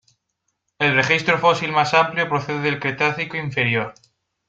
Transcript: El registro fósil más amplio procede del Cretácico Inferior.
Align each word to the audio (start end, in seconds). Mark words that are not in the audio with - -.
El 0.79 0.95
registro 0.95 1.37
fósil 1.37 1.71
más 1.71 1.93
amplio 1.93 2.27
procede 2.27 2.61
del 2.61 2.79
Cretácico 2.79 3.37
Inferior. 3.37 3.93